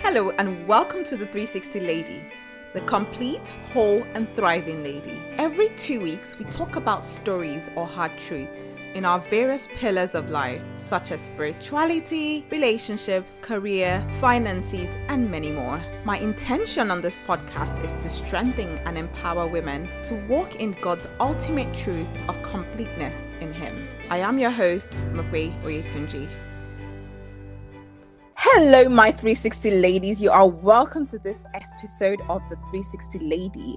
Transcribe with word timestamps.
Hello, 0.00 0.30
and 0.38 0.66
welcome 0.66 1.04
to 1.04 1.16
the 1.16 1.26
360 1.26 1.80
Lady, 1.80 2.22
the 2.72 2.80
complete, 2.82 3.46
whole, 3.72 4.04
and 4.14 4.32
thriving 4.36 4.82
lady. 4.82 5.20
Every 5.36 5.68
two 5.70 6.00
weeks, 6.00 6.38
we 6.38 6.44
talk 6.46 6.76
about 6.76 7.04
stories 7.04 7.68
or 7.74 7.86
hard 7.86 8.16
truths 8.16 8.78
in 8.94 9.04
our 9.04 9.18
various 9.18 9.68
pillars 9.76 10.14
of 10.14 10.30
life, 10.30 10.62
such 10.76 11.10
as 11.10 11.20
spirituality, 11.20 12.46
relationships, 12.50 13.38
career, 13.42 14.08
finances, 14.20 14.96
and 15.08 15.30
many 15.30 15.50
more. 15.50 15.82
My 16.04 16.16
intention 16.16 16.90
on 16.90 17.02
this 17.02 17.18
podcast 17.26 17.84
is 17.84 17.92
to 18.02 18.08
strengthen 18.08 18.78
and 18.86 18.96
empower 18.96 19.46
women 19.46 19.90
to 20.04 20.14
walk 20.26 20.54
in 20.56 20.76
God's 20.80 21.08
ultimate 21.20 21.74
truth 21.74 22.08
of 22.28 22.40
completeness 22.42 23.18
in 23.40 23.52
Him. 23.52 23.88
I 24.08 24.18
am 24.18 24.38
your 24.38 24.52
host, 24.52 25.00
Mokwe 25.12 25.60
Oyetunji. 25.64 26.47
Hello, 28.40 28.88
my 28.88 29.10
360 29.10 29.80
ladies. 29.80 30.22
You 30.22 30.30
are 30.30 30.46
welcome 30.46 31.04
to 31.08 31.18
this 31.18 31.44
episode 31.54 32.20
of 32.28 32.40
the 32.48 32.54
360 32.70 33.18
Lady. 33.18 33.76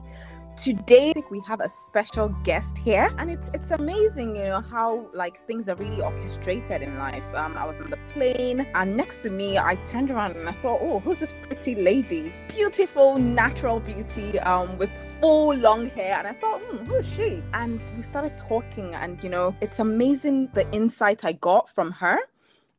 Today 0.55 1.13
we 1.31 1.41
have 1.47 1.61
a 1.61 1.67
special 1.67 2.29
guest 2.43 2.77
here, 2.77 3.09
and 3.17 3.31
it's 3.31 3.49
it's 3.55 3.71
amazing, 3.71 4.35
you 4.35 4.43
know, 4.43 4.61
how 4.61 5.09
like 5.15 5.43
things 5.47 5.67
are 5.67 5.73
really 5.77 5.99
orchestrated 5.99 6.83
in 6.83 6.99
life. 6.99 7.23
Um, 7.33 7.57
I 7.57 7.65
was 7.65 7.81
on 7.81 7.89
the 7.89 7.97
plane, 8.13 8.67
and 8.75 8.95
next 8.95 9.23
to 9.23 9.31
me, 9.31 9.57
I 9.57 9.77
turned 9.87 10.11
around 10.11 10.37
and 10.37 10.47
I 10.47 10.51
thought, 10.51 10.77
oh, 10.79 10.99
who's 10.99 11.17
this 11.17 11.33
pretty 11.41 11.73
lady? 11.73 12.31
Beautiful, 12.47 13.17
natural 13.17 13.79
beauty, 13.79 14.37
um, 14.41 14.77
with 14.77 14.91
full 15.19 15.55
long 15.55 15.89
hair, 15.89 16.19
and 16.19 16.27
I 16.27 16.33
thought, 16.33 16.61
hmm, 16.61 16.85
who 16.85 16.97
is 16.97 17.07
she? 17.15 17.41
And 17.55 17.81
we 17.97 18.03
started 18.03 18.37
talking, 18.37 18.93
and 18.93 19.23
you 19.23 19.29
know, 19.29 19.55
it's 19.59 19.79
amazing 19.79 20.49
the 20.53 20.71
insight 20.71 21.25
I 21.25 21.31
got 21.31 21.67
from 21.73 21.89
her. 21.93 22.19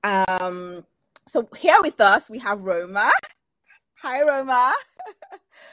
Um, 0.04 0.84
so 1.32 1.48
here 1.59 1.78
with 1.80 1.98
us 1.98 2.28
we 2.28 2.38
have 2.38 2.60
Roma. 2.60 3.10
Hi, 4.02 4.23
Roma. 4.23 4.73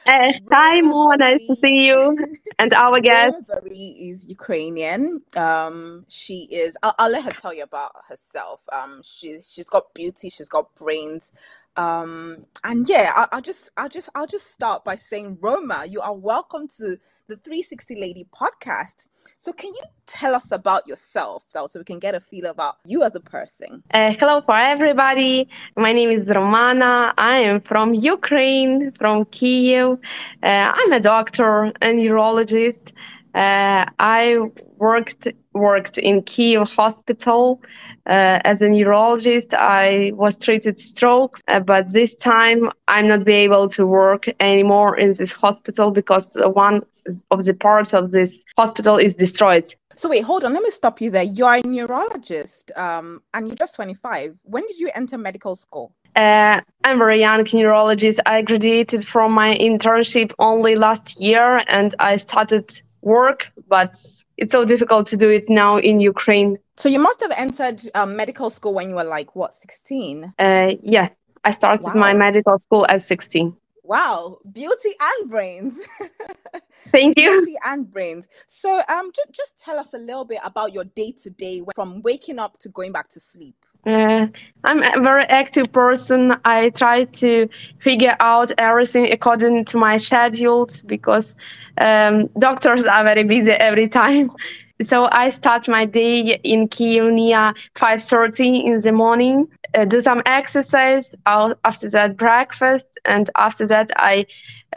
Uh, 0.08 0.32
hi, 0.50 0.82
Mo. 0.82 1.10
Nice 1.12 1.46
to 1.46 1.56
see 1.56 1.86
you 1.86 2.18
and 2.58 2.74
our 2.74 3.00
guest. 3.10 3.48
Roma 3.48 3.70
is 3.70 4.26
Ukrainian. 4.26 5.22
Um, 5.36 6.06
she 6.08 6.48
is. 6.52 6.76
I'll, 6.82 6.96
I'll, 6.98 7.12
let 7.12 7.26
her 7.26 7.32
tell 7.32 7.54
you 7.54 7.62
about 7.64 7.92
herself. 8.08 8.62
Um, 8.72 9.02
she 9.04 9.40
she's 9.48 9.70
got 9.70 9.94
beauty. 9.94 10.30
She's 10.30 10.50
got 10.50 10.74
brains. 10.76 11.32
Um, 11.76 12.46
and 12.64 12.90
yeah, 12.90 13.12
I, 13.14 13.28
I'll 13.34 13.42
just 13.42 13.70
I'll 13.78 13.90
just 13.90 14.10
I'll 14.16 14.26
just 14.26 14.48
start 14.52 14.84
by 14.84 14.96
saying, 14.96 15.38
Roma, 15.42 15.86
you 15.88 16.02
are 16.02 16.16
welcome 16.16 16.68
to 16.78 16.98
the 17.30 17.38
360 17.38 17.96
Lady 17.96 18.26
podcast. 18.34 19.06
So, 19.38 19.54
can 19.54 19.72
you 19.74 19.84
tell 20.08 20.34
us 20.34 20.52
about 20.52 20.88
yourself, 20.88 21.46
though, 21.54 21.68
so 21.68 21.80
we 21.80 21.86
can 21.86 22.00
get 22.00 22.16
a 22.16 22.20
feel 22.20 22.48
about 22.48 22.78
you 22.84 23.04
as 23.04 23.16
a 23.16 23.20
person? 23.20 23.84
Uh, 23.94 24.14
hello 24.20 24.42
for 24.42 24.58
everybody. 24.58 25.48
My 25.78 25.94
name 25.94 26.10
is 26.10 26.26
Romana. 26.26 27.14
I 27.18 27.38
am 27.42 27.62
from 27.62 27.94
Ukraine, 27.94 28.92
from 28.94 29.26
Kiev. 29.26 30.00
Uh, 30.42 30.74
I'm 30.80 30.92
a 30.92 31.00
doctor, 31.00 31.72
a 31.84 31.94
neurologist. 31.94 32.94
Uh, 33.36 33.86
I 34.00 34.38
worked 34.78 35.28
worked 35.54 35.98
in 35.98 36.22
Kiev 36.24 36.70
hospital 36.70 37.62
uh, 38.06 38.40
as 38.44 38.62
a 38.62 38.70
neurologist. 38.70 39.54
I 39.54 40.12
was 40.16 40.38
treated 40.38 40.80
strokes, 40.80 41.42
uh, 41.48 41.60
but 41.60 41.92
this 41.92 42.16
time 42.16 42.70
I'm 42.88 43.08
not 43.08 43.26
be 43.26 43.34
able 43.34 43.68
to 43.70 43.86
work 43.86 44.26
anymore 44.40 44.98
in 44.98 45.14
this 45.14 45.32
hospital 45.32 45.92
because 45.92 46.38
one 46.54 46.84
of 47.32 47.46
the 47.46 47.54
parts 47.54 47.94
of 47.94 48.12
this 48.12 48.44
hospital 48.58 48.98
is 48.98 49.16
destroyed. 49.16 49.74
So 49.96 50.08
wait, 50.08 50.24
hold 50.24 50.44
on. 50.44 50.54
Let 50.54 50.64
me 50.64 50.72
stop 50.72 51.02
you 51.02 51.12
there. 51.12 51.24
You 51.24 51.46
are 51.46 51.56
a 51.58 51.68
neurologist, 51.68 52.72
um, 52.78 53.22
and 53.34 53.48
you're 53.48 53.58
just 53.58 53.76
25. 53.76 54.38
When 54.44 54.66
did 54.66 54.78
you 54.80 54.90
enter 54.96 55.18
medical 55.18 55.56
school? 55.58 55.94
Uh, 56.16 56.62
I'm 56.84 56.98
very 56.98 57.20
young 57.20 57.46
neurologist. 57.54 58.20
I 58.26 58.42
graduated 58.42 59.06
from 59.06 59.34
my 59.34 59.56
internship 59.56 60.32
only 60.40 60.76
last 60.76 61.20
year, 61.20 61.64
and 61.68 61.94
I 62.00 62.16
started 62.16 62.82
work, 63.02 63.52
but 63.68 63.98
it's 64.40 64.54
so 64.54 64.64
difficult 64.64 65.06
to 65.08 65.18
do 65.18 65.30
it 65.30 65.50
now 65.50 65.78
in 65.78 66.00
Ukraine. 66.00 66.58
So 66.78 66.88
you 66.88 67.00
must 67.00 67.20
have 67.20 67.34
entered 67.36 67.82
um, 67.94 68.16
medical 68.16 68.50
school 68.50 68.74
when 68.74 68.90
you 68.90 68.96
were 68.96 69.04
like 69.04 69.36
what, 69.36 69.54
16? 69.54 70.34
Uh, 70.40 70.76
yeah, 70.82 71.10
I 71.44 71.52
started 71.52 71.84
wow. 71.84 71.94
my 71.94 72.14
medical 72.14 72.58
school 72.58 72.86
at 72.88 73.02
16. 73.02 73.56
Wow, 73.84 74.38
beauty 74.50 74.92
and 75.02 75.30
brains. 75.30 75.78
Thank 76.90 77.20
you. 77.20 77.42
Beauty 77.42 77.56
and 77.66 77.92
brains. 77.92 78.30
So, 78.48 78.82
um, 78.88 79.12
just, 79.14 79.32
just 79.34 79.60
tell 79.60 79.78
us 79.78 79.94
a 79.94 79.98
little 79.98 80.26
bit 80.26 80.40
about 80.44 80.74
your 80.74 80.86
day 80.86 81.12
to 81.24 81.30
day 81.30 81.62
from 81.76 82.02
waking 82.02 82.40
up 82.40 82.58
to 82.60 82.70
going 82.70 82.94
back 82.94 83.10
to 83.10 83.20
sleep. 83.20 83.56
Uh, 83.86 84.28
I'm 84.64 84.84
a 84.84 85.02
very 85.02 85.24
active 85.24 85.72
person. 85.72 86.36
I 86.44 86.70
try 86.70 87.06
to 87.06 87.48
figure 87.80 88.16
out 88.20 88.52
everything 88.58 89.12
according 89.12 89.66
to 89.66 89.78
my 89.78 89.98
schedules 89.98 90.82
because 90.84 91.36
um, 91.78 92.28
doctors 92.38 92.86
are 92.86 93.04
very 93.04 93.24
busy 93.24 93.52
every 93.52 93.88
time. 93.88 94.32
So 94.82 95.10
I 95.12 95.30
start 95.30 95.68
my 95.68 95.84
day 95.84 96.40
in 96.44 96.70
Kiev 96.70 97.12
near 97.12 97.54
5:30 97.76 98.64
in 98.64 98.80
the 98.80 98.94
morning. 98.94 99.46
Uh, 99.76 99.84
do 99.84 100.00
some 100.00 100.22
exercise. 100.26 101.14
after 101.26 101.90
that, 101.90 102.16
breakfast, 102.16 102.88
and 103.04 103.30
after 103.36 103.68
that, 103.68 103.92
I 103.98 104.26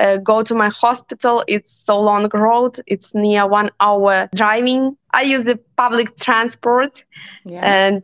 uh, 0.01 0.17
go 0.17 0.43
to 0.43 0.55
my 0.55 0.71
hospital. 0.71 1.45
It's 1.47 1.71
so 1.71 2.01
long 2.01 2.29
road. 2.35 2.81
It's 2.87 3.15
near 3.15 3.47
one 3.47 3.71
hour 3.79 4.29
driving. 4.35 4.97
I 5.15 5.23
use 5.23 5.45
the 5.45 5.59
public 5.77 6.17
transport, 6.17 7.05
yeah. 7.45 7.61
and 7.65 8.03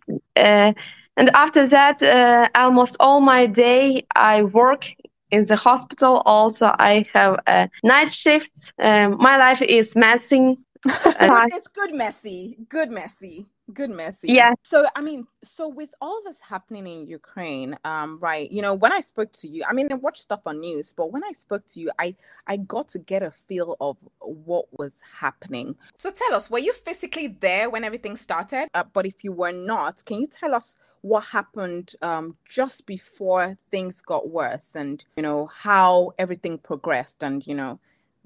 and 1.17 1.31
after 1.35 1.67
that, 1.67 2.03
uh, 2.03 2.49
almost 2.55 2.97
all 3.01 3.21
my 3.21 3.47
day 3.47 4.07
I 4.15 4.43
work 4.43 4.95
in 5.31 5.45
the 5.45 5.57
hospital. 5.57 6.23
Also, 6.25 6.73
I 6.79 7.07
have 7.13 7.41
a 7.47 7.69
night 7.83 8.13
shift. 8.13 8.73
Um, 8.81 9.17
my 9.19 9.37
life 9.37 9.63
is 9.63 9.97
messy 9.97 10.57
it's 11.21 11.69
good 11.69 11.93
messy 11.95 12.57
good 12.69 12.91
messy 12.91 13.47
good 13.75 13.91
messy 13.91 14.29
yeah. 14.29 14.55
So 14.63 14.87
i 14.97 15.01
mean 15.01 15.27
so 15.45 15.69
with 15.69 15.95
all 16.01 16.21
this 16.25 16.41
happening 16.41 16.87
in 16.87 17.07
ukraine 17.07 17.77
um 17.85 18.19
right 18.19 18.51
you 18.51 18.63
know 18.63 18.75
when 18.75 18.93
i 18.93 19.01
spoke 19.01 19.33
to 19.33 19.49
you 19.49 19.63
i 19.69 19.73
mean 19.73 19.91
i 19.93 19.95
watched 19.95 20.23
stuff 20.23 20.41
on 20.47 20.61
news 20.61 20.95
but 20.97 21.13
when 21.13 21.23
i 21.25 21.33
spoke 21.33 21.67
to 21.67 21.81
you 21.81 21.91
i 21.99 22.15
i 22.47 22.57
got 22.57 22.89
to 22.89 22.99
get 22.99 23.23
a 23.23 23.31
feel 23.31 23.77
of 23.81 23.97
what 24.21 24.67
was 24.79 24.95
happening. 25.21 25.77
So 25.95 26.11
tell 26.11 26.35
us 26.35 26.51
were 26.51 26.59
you 26.59 26.73
physically 26.73 27.29
there 27.29 27.71
when 27.71 27.85
everything 27.85 28.17
started? 28.17 28.69
Uh, 28.75 28.85
but 28.93 29.07
if 29.07 29.25
you 29.25 29.33
were 29.33 29.53
not 29.53 30.05
can 30.05 30.21
you 30.21 30.27
tell 30.27 30.55
us 30.55 30.77
what 31.03 31.25
happened 31.25 31.93
um, 32.03 32.37
just 32.49 32.85
before 32.85 33.57
things 33.71 34.01
got 34.01 34.29
worse 34.29 34.75
and 34.75 35.05
you 35.17 35.23
know 35.23 35.47
how 35.47 36.13
everything 36.19 36.59
progressed 36.59 37.23
and 37.23 37.47
you 37.47 37.55
know 37.55 37.79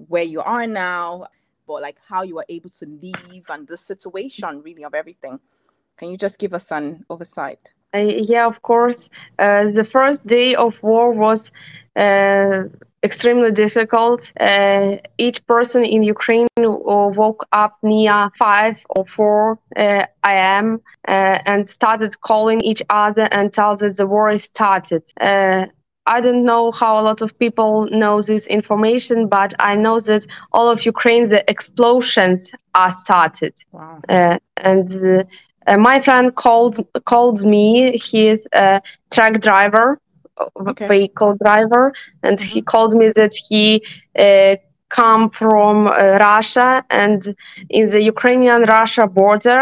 where 0.07 0.23
you 0.23 0.41
are 0.41 0.65
now 0.65 1.25
but 1.67 1.81
like 1.81 1.97
how 2.07 2.23
you 2.23 2.35
were 2.35 2.45
able 2.49 2.69
to 2.69 2.85
leave 2.85 3.45
and 3.49 3.67
the 3.67 3.77
situation 3.77 4.61
really 4.61 4.83
of 4.83 4.93
everything. 4.93 5.39
Can 5.97 6.09
you 6.09 6.17
just 6.17 6.39
give 6.39 6.53
us 6.53 6.71
an 6.71 7.05
oversight? 7.09 7.73
Uh, 7.93 7.99
yeah, 7.99 8.47
of 8.47 8.61
course. 8.63 9.09
Uh, 9.37 9.69
the 9.69 9.83
first 9.83 10.25
day 10.25 10.55
of 10.55 10.81
war 10.81 11.11
was 11.11 11.51
uh, 11.95 12.63
extremely 13.03 13.51
difficult. 13.51 14.31
Uh, 14.39 14.95
each 15.19 15.45
person 15.45 15.83
in 15.83 16.01
Ukraine 16.01 16.47
woke 16.57 17.45
up 17.51 17.77
near 17.83 18.31
5 18.37 18.85
or 18.89 19.05
4 19.05 19.59
uh, 19.75 20.05
a.m. 20.25 20.81
Uh, 21.07 21.37
and 21.45 21.69
started 21.69 22.19
calling 22.21 22.61
each 22.61 22.81
other 22.89 23.27
that 23.31 23.95
the 23.97 24.07
war 24.07 24.35
started. 24.39 25.03
I 26.05 26.19
don't 26.19 26.43
know 26.43 26.71
how 26.71 26.99
a 26.99 27.03
lot 27.03 27.21
of 27.21 27.37
people 27.39 27.87
know 27.91 28.21
this 28.21 28.45
information, 28.47 29.27
but 29.27 29.53
I 29.59 29.75
know 29.75 29.99
that 30.01 30.25
all 30.51 30.69
of 30.69 30.85
Ukraine, 30.85 31.29
the 31.29 31.49
explosions 31.49 32.51
are 32.75 32.91
started. 32.91 33.53
Wow. 33.71 34.01
Uh, 34.09 34.37
and 34.57 34.89
uh, 34.91 35.23
uh, 35.65 35.77
my 35.77 35.99
friend 35.99 36.35
called 36.35 36.85
called 37.05 37.45
me. 37.45 37.97
He 37.97 38.27
is 38.27 38.47
a 38.53 38.81
truck 39.11 39.39
driver, 39.39 39.99
okay. 40.67 40.87
vehicle 40.87 41.37
driver, 41.41 41.93
and 42.21 42.37
mm-hmm. 42.37 42.49
he 42.49 42.61
called 42.61 42.93
me 42.95 43.11
that 43.15 43.33
he 43.33 43.85
uh, 44.17 44.55
come 44.93 45.29
from 45.29 45.87
uh, 45.87 45.91
Russia 46.29 46.85
and 46.91 47.35
in 47.69 47.85
the 47.93 48.01
Ukrainian-Russia 48.13 49.07
border 49.07 49.61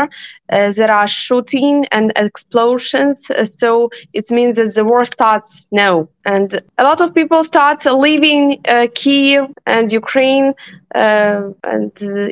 uh, 0.51 0.71
there 0.77 0.93
are 0.99 1.07
shooting 1.07 1.85
and 1.95 2.11
explosions 2.17 3.17
uh, 3.31 3.45
so 3.45 3.89
it 4.13 4.29
means 4.29 4.57
that 4.57 4.73
the 4.75 4.83
war 4.83 5.05
starts 5.05 5.67
now. 5.71 6.09
And 6.25 6.47
a 6.77 6.83
lot 6.83 6.99
of 6.99 7.13
people 7.13 7.41
start 7.43 7.79
leaving 7.85 8.59
uh, 8.67 8.87
Kiev 8.93 9.45
and 9.65 9.85
Ukraine 10.03 10.53
uh, 10.95 11.41
and 11.63 11.91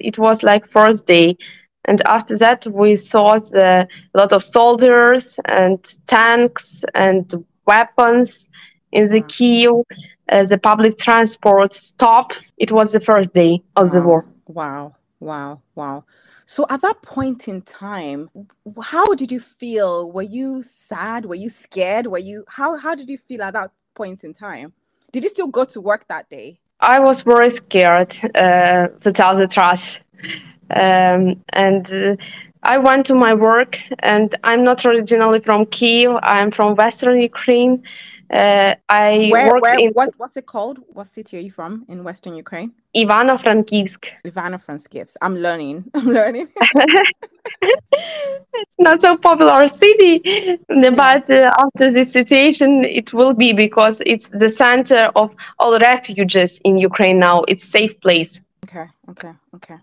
it 0.10 0.18
was 0.18 0.44
like 0.44 0.75
first 0.80 1.06
day. 1.06 1.38
And 1.86 2.02
after 2.06 2.38
that 2.38 2.68
we 2.68 2.98
saw 2.98 3.40
the, 3.40 3.88
a 4.13 4.18
lot 4.22 4.31
of 4.34 4.44
soldiers 4.44 5.40
and 5.45 5.80
tanks 6.06 6.84
and 6.94 7.25
weapons 7.66 8.50
in 8.92 9.06
the 9.06 9.22
Kiev 9.22 9.75
uh, 10.31 10.44
the 10.44 10.58
public 10.58 10.98
transport 10.98 11.74
stop. 11.74 12.31
It 12.58 12.72
was 12.72 12.94
the 12.94 13.00
first 13.00 13.34
day 13.34 13.62
of 13.76 13.88
wow. 13.88 13.94
the 13.94 14.02
war. 14.02 14.26
Wow, 14.48 14.96
wow, 15.20 15.62
wow. 15.76 16.04
So 16.46 16.66
at 16.70 16.81
that 16.81 17.02
point 17.04 17.48
in 17.48 17.62
time, 17.62 18.30
how 18.81 19.14
did 19.14 19.31
you 19.31 19.40
feel? 19.40 20.12
Were 20.12 20.24
you 20.24 20.64
sad? 20.64 21.26
Were 21.26 21.36
you 21.36 21.50
scared? 21.50 22.08
Were 22.08 22.18
you 22.18 22.46
how 22.48 22.78
how 22.78 22.96
did 22.96 23.08
you 23.08 23.18
feel 23.18 23.44
at 23.44 23.54
that 23.54 23.72
point 23.94 24.24
in 24.24 24.34
time? 24.34 24.74
Did 25.12 25.24
you 25.24 25.30
still 25.30 25.48
go 25.48 25.66
to 25.66 25.81
work 25.81 26.08
that 26.08 26.30
day? 26.30 26.60
I 26.80 27.00
was 27.00 27.22
very 27.22 27.50
scared, 27.50 28.18
uh, 28.36 28.88
to 28.88 29.12
tell 29.12 29.36
the 29.36 29.48
truth. 29.48 30.00
Um, 30.70 31.44
and 31.50 31.92
uh, 31.92 32.16
I 32.64 32.78
went 32.78 33.06
to 33.08 33.16
my 33.16 33.34
work, 33.34 33.80
and 34.00 34.34
I'm 34.44 34.64
not 34.64 34.86
originally 34.86 35.40
from 35.40 35.66
Kiev. 35.66 36.12
I'm 36.24 36.52
from 36.52 36.76
Western 36.76 37.20
Ukraine. 37.20 37.84
Uh, 38.31 38.76
I 38.90 39.30
Where, 39.31 39.54
work 39.54 39.62
where, 39.64 39.80
in 39.80 39.92
what, 39.94 40.14
what's 40.18 40.38
it 40.38 40.46
called? 40.46 40.80
What 40.90 41.08
city 41.08 41.38
are 41.38 41.40
you 41.40 41.52
from 41.52 41.86
in 41.88 42.04
Western 42.04 42.36
Ukraine? 42.36 42.74
Ivano-Frankivsk. 42.96 44.06
Ivano-Frankivsk. 44.26 45.16
I'm 45.22 45.36
learning. 45.36 45.90
I'm 45.96 46.06
learning. 46.06 46.48
it's 47.62 48.78
not 48.78 49.02
so 49.02 49.18
popular 49.18 49.68
city, 49.68 50.60
but 50.68 51.30
uh, 51.30 51.52
after 51.58 51.92
this 51.92 52.12
situation, 52.14 52.84
it 52.84 53.14
will 53.14 53.34
be 53.34 53.52
because 53.52 54.02
it's 54.06 54.30
the 54.30 54.50
center 54.50 55.12
of 55.16 55.36
all 55.58 55.80
refugees 55.80 56.60
in 56.64 56.78
Ukraine 56.78 57.18
now. 57.18 57.42
It's 57.48 57.64
safe 57.64 58.00
place. 58.00 58.42
okay, 58.66 58.86
okay, 59.10 59.34
okay, 59.56 59.78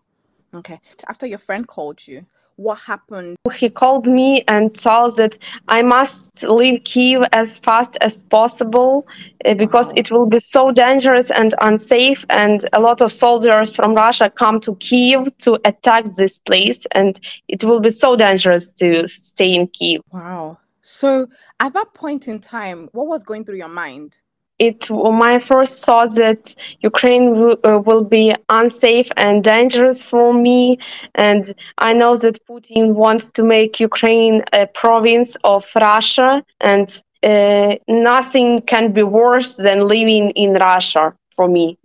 okay. 0.55 0.81
After 1.09 1.27
your 1.27 1.39
friend 1.39 1.67
called 1.67 2.07
you, 2.07 2.27
what 2.57 2.79
happened? 2.79 3.37
He 3.55 3.69
called 3.71 4.07
me 4.07 4.43
and 4.49 4.75
told 4.75 5.17
that 5.17 5.39
I 5.69 5.83
must 5.83 6.43
leave 6.43 6.85
Kiev 6.85 7.23
as 7.33 7.59
fast 7.59 7.97
as 8.01 8.23
possible 8.25 9.07
uh, 9.45 9.55
because 9.55 9.89
Wow. 9.89 9.93
it 9.97 10.11
will 10.11 10.27
be 10.27 10.39
so 10.39 10.73
dangerous 10.73 11.31
and 11.31 11.55
unsafe. 11.61 12.25
And 12.31 12.69
a 12.73 12.81
lot 12.81 13.01
of 13.03 13.13
soldiers 13.13 13.75
from 13.75 13.95
Russia 13.95 14.31
come 14.31 14.61
to 14.61 14.75
Kiev 14.77 15.37
to 15.39 15.59
attack 15.65 16.05
this 16.17 16.39
place, 16.39 16.87
and 16.93 17.21
it 17.49 17.63
will 17.65 17.81
be 17.81 17.91
so 17.91 18.17
dangerous 18.17 18.71
to 18.73 19.07
stay 19.09 19.53
in 19.53 19.69
Kiev. 19.69 20.01
Wow. 20.13 20.59
So 20.83 21.29
at 21.61 21.75
that 21.75 21.95
point 21.95 22.29
in 22.29 22.41
time, 22.41 22.89
what 22.93 23.07
was 23.07 23.23
going 23.25 23.45
through 23.45 23.57
your 23.59 23.69
mind? 23.69 24.21
It 24.59 24.91
my 24.91 25.39
first 25.39 25.85
thought 25.85 26.15
that 26.17 26.55
Ukraine 26.81 27.27
w- 27.35 27.59
uh, 27.65 27.79
will 27.85 28.05
be 28.05 28.35
unsafe 28.49 29.09
and 29.17 29.43
dangerous 29.43 30.05
for 30.05 30.33
me, 30.33 30.79
and 31.15 31.55
I 31.79 31.93
know 31.93 32.17
that 32.17 32.45
Putin 32.47 32.95
wants 32.95 33.31
to 33.33 33.43
make 33.43 33.81
Ukraine 33.81 34.45
a 34.53 34.67
province 34.67 35.37
of 35.45 35.65
Russia, 35.75 36.43
and 36.61 36.89
uh, 37.23 37.75
nothing 37.89 38.63
can 38.63 38.93
be 38.93 39.03
worse 39.03 39.57
than 39.57 39.87
living 39.87 40.31
in 40.31 40.53
Russia 40.55 41.15
for 41.37 41.49
me. 41.49 41.79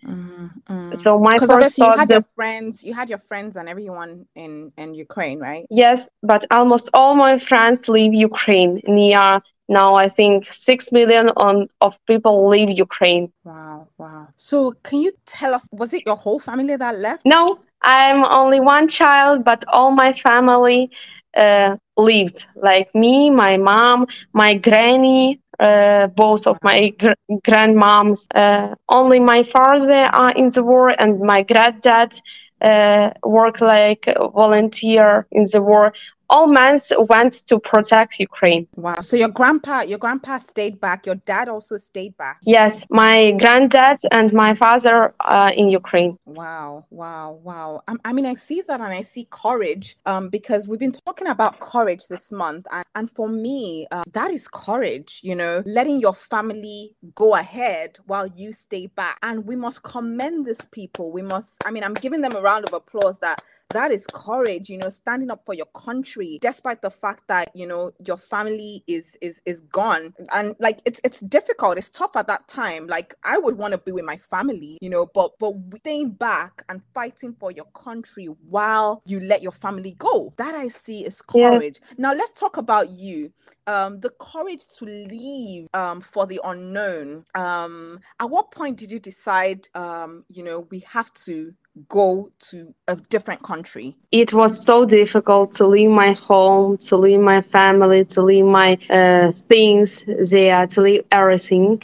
So 0.94 1.19
my 1.19 1.39
first 1.39 1.77
obviously 1.77 1.85
you 1.85 1.91
thought 1.91 2.00
had 2.00 2.09
that 2.09 2.21
your 2.21 2.21
friends, 2.35 2.83
you 2.83 2.94
had 2.94 3.09
your 3.09 3.17
friends 3.19 3.56
and 3.56 3.69
everyone 3.69 4.25
in 4.35 4.71
in 4.77 4.94
Ukraine, 4.95 5.39
right? 5.39 5.65
yes, 5.69 6.07
but 6.21 6.45
almost 6.51 6.89
all 6.94 7.15
my 7.15 7.38
friends 7.38 7.88
leave 7.88 8.13
Ukraine. 8.13 8.81
Near 8.88 9.41
now, 9.68 9.96
I 9.96 10.10
think 10.10 10.48
six 10.52 10.92
million 10.92 11.30
on 11.38 11.68
of 11.80 11.98
people 12.06 12.50
leave 12.50 12.69
Ukraine. 12.69 13.31
Wow, 13.44 13.88
wow. 13.98 14.28
So 14.36 14.74
can 14.84 15.02
you 15.02 15.13
tell 15.25 15.54
us, 15.54 15.66
was 15.72 15.94
it 15.94 16.04
your 16.06 16.18
whole 16.18 16.40
family 16.40 16.75
that 16.75 17.00
left? 17.00 17.25
No, 17.25 17.48
I'm 17.81 18.24
only 18.25 18.60
one 18.60 18.88
child, 18.88 19.44
but 19.44 19.63
all 19.68 19.92
my 19.92 20.13
family 20.13 20.92
uh, 21.38 21.78
lived. 21.98 22.48
Like 22.56 22.94
me, 22.94 23.30
my 23.30 23.58
mom, 23.58 24.08
my 24.34 24.56
granny, 24.56 25.40
uh, 25.60 26.08
both 26.08 26.48
of 26.48 26.58
my 26.63 26.90
gr- 27.00 27.22
grandmoms. 27.48 28.28
Uh, 28.36 28.75
only 28.90 29.19
my 29.19 29.44
father 29.44 30.10
are 30.12 30.31
in 30.31 30.48
the 30.50 30.63
war, 30.63 30.90
and 30.90 31.19
my 31.19 31.44
granddad 31.44 32.19
uh, 32.62 33.12
work 33.24 33.62
like 33.62 34.06
a 34.08 34.28
volunteer 34.30 35.28
in 35.31 35.46
the 35.52 35.62
war. 35.62 35.94
All 36.31 36.48
men 36.48 36.80
went 37.10 37.33
to 37.48 37.60
protect 37.60 38.18
Ukraine. 38.18 38.66
Wow. 38.78 39.01
So 39.01 39.18
your 39.18 39.28
grandpa, 39.28 39.81
your 39.81 40.00
grandpa 40.00 40.39
stayed 40.39 40.80
back. 40.80 41.06
Your 41.06 41.16
dad 41.16 41.50
also 41.50 41.75
stayed 41.75 42.16
back. 42.18 42.39
Yes, 42.44 42.86
my 42.89 43.33
granddad 43.33 44.00
and 44.12 44.31
my 44.31 44.56
father 44.56 45.13
are 45.19 45.51
in 45.51 45.69
Ukraine. 45.69 46.18
Wow, 46.25 46.86
wow, 46.89 47.31
wow. 47.44 47.81
I, 47.88 47.95
I 48.06 48.13
mean, 48.13 48.25
I 48.25 48.36
see 48.36 48.62
that 48.69 48.80
and 48.80 48.94
I 48.94 49.01
see 49.01 49.28
courage 49.30 49.98
um, 50.06 50.30
because 50.30 50.69
we've 50.69 50.80
been 50.80 50.94
talking 50.94 51.28
about 51.28 51.60
courage 51.60 52.07
this 52.07 52.31
month. 52.31 52.66
And, 52.72 52.86
and 52.95 53.12
for 53.12 53.27
me, 53.27 53.88
uh, 53.92 54.04
that 54.13 54.31
is 54.31 54.48
courage, 54.48 55.19
you 55.24 55.36
know, 55.36 55.63
letting 55.66 56.00
your 56.00 56.13
family 56.13 56.95
go 57.13 57.36
ahead 57.36 57.98
while 58.06 58.27
you 58.27 58.54
stay 58.54 58.88
back. 58.88 59.18
And 59.22 59.45
we 59.45 59.57
must 59.57 59.84
commend 59.84 60.45
these 60.45 60.66
people. 60.72 61.12
We 61.12 61.24
must, 61.24 61.62
I 61.66 61.72
mean, 61.72 61.84
I'm 61.84 61.94
giving 61.94 62.22
them 62.22 62.36
a 62.38 62.42
round 62.42 62.63
of 62.66 62.74
applause 62.74 63.19
that 63.19 63.44
that 63.73 63.91
is 63.91 64.06
courage 64.13 64.69
you 64.69 64.77
know 64.77 64.89
standing 64.89 65.31
up 65.31 65.44
for 65.45 65.53
your 65.53 65.65
country 65.75 66.39
despite 66.41 66.81
the 66.81 66.89
fact 66.91 67.23
that 67.27 67.50
you 67.56 67.65
know 67.68 67.91
your 68.06 68.18
family 68.18 68.83
is 68.88 69.18
is 69.21 69.41
is 69.45 69.62
gone. 69.71 70.13
And 70.33 70.56
like 70.59 70.79
it's 70.85 71.00
it's 71.03 71.19
difficult. 71.21 71.77
It's 71.77 71.89
tough 71.89 72.15
at 72.15 72.27
that 72.27 72.47
time. 72.47 72.88
Like 72.88 73.13
i 73.23 73.38
would 73.38 73.57
want 73.57 73.71
to 73.73 73.77
be 73.77 73.91
with 73.91 74.06
my 74.06 74.18
family 74.18 74.77
you 74.81 74.89
know 74.89 75.07
but 75.13 75.31
but 75.39 75.53
staying 75.77 76.12
back 76.12 76.63
and 76.69 76.81
fighting 76.94 77.35
for 77.39 77.51
your 77.51 77.65
country 77.75 78.25
while 78.50 79.01
you 79.06 79.19
let 79.19 79.41
your 79.41 79.51
family 79.51 79.95
go 79.97 80.33
that 80.38 80.56
i 80.56 80.67
see 80.67 81.06
is 81.06 81.21
Yeah. 81.33 81.51
courage. 81.51 81.79
Now 81.97 82.13
let's 82.13 82.31
talk 82.39 82.57
about 82.57 82.89
you. 82.89 83.31
Um 83.67 84.00
the 84.00 84.09
courage 84.19 84.63
to 84.79 84.85
leave 84.85 85.67
um 85.74 86.01
for 86.01 86.25
the 86.25 86.39
unknown. 86.44 87.25
Um 87.35 88.00
at 88.19 88.29
what 88.29 88.51
point 88.51 88.77
did 88.77 88.91
you 88.91 89.00
decide 89.00 89.67
um 89.75 90.25
you 90.29 90.44
know 90.44 90.67
we 90.71 90.79
have 90.88 91.13
to 91.25 91.53
go 91.88 92.29
to 92.39 92.73
a 92.88 92.95
different 92.95 93.41
country 93.44 93.95
it 94.12 94.33
was 94.33 94.63
so 94.63 94.85
difficult 94.85 95.53
to 95.56 95.65
leave 95.68 95.89
my 95.89 96.13
home, 96.13 96.77
to 96.77 96.95
leave 96.97 97.19
my 97.19 97.41
family, 97.41 98.03
to 98.06 98.21
leave 98.21 98.45
my 98.45 98.77
uh, 98.89 99.31
things 99.31 100.06
there, 100.31 100.65
to 100.68 100.81
leave 100.81 101.03
everything. 101.12 101.81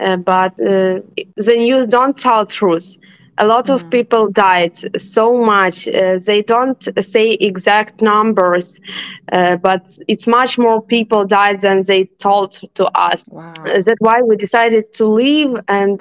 Uh, 0.00 0.16
but 0.16 0.52
uh, 0.60 1.00
the 1.36 1.54
news 1.56 1.86
don't 1.86 2.16
tell 2.16 2.46
truth. 2.46 2.96
A 3.38 3.46
lot 3.46 3.68
of 3.70 3.88
Mhm. 3.88 3.90
people 3.90 4.28
died 4.30 4.76
so 5.00 5.34
much. 5.42 5.86
Uh, 5.88 6.18
they 6.26 6.42
don't 6.42 6.80
say 7.02 7.30
exact 7.32 8.00
numbers, 8.02 8.80
uh, 9.32 9.56
but 9.56 9.82
it's 10.08 10.26
much 10.26 10.58
more 10.58 10.80
people 10.82 11.24
died 11.24 11.60
than 11.60 11.82
they 11.86 12.04
told 12.18 12.52
to 12.74 12.84
us. 12.98 13.24
wow 13.26 13.64
That's 13.64 14.00
why 14.00 14.20
we 14.22 14.36
decided 14.36 14.92
to 14.94 15.06
leave, 15.06 15.54
and 15.68 16.00